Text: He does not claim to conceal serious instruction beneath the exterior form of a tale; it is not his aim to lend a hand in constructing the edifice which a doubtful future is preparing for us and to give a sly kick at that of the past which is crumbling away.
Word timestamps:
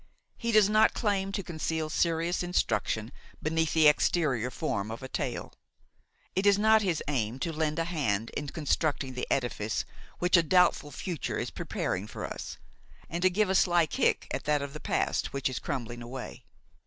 He 0.35 0.51
does 0.51 0.67
not 0.67 0.95
claim 0.95 1.31
to 1.33 1.43
conceal 1.43 1.87
serious 1.87 2.41
instruction 2.41 3.11
beneath 3.39 3.73
the 3.73 3.87
exterior 3.87 4.49
form 4.49 4.89
of 4.89 5.03
a 5.03 5.07
tale; 5.07 5.53
it 6.35 6.47
is 6.47 6.57
not 6.57 6.81
his 6.81 7.03
aim 7.07 7.37
to 7.37 7.53
lend 7.53 7.77
a 7.77 7.83
hand 7.83 8.31
in 8.31 8.47
constructing 8.47 9.13
the 9.13 9.27
edifice 9.29 9.85
which 10.17 10.35
a 10.35 10.41
doubtful 10.41 10.89
future 10.89 11.37
is 11.37 11.51
preparing 11.51 12.07
for 12.07 12.25
us 12.25 12.57
and 13.11 13.21
to 13.21 13.29
give 13.29 13.51
a 13.51 13.53
sly 13.53 13.85
kick 13.85 14.25
at 14.31 14.45
that 14.45 14.63
of 14.63 14.73
the 14.73 14.79
past 14.79 15.33
which 15.33 15.47
is 15.47 15.59
crumbling 15.59 16.01
away. 16.01 16.45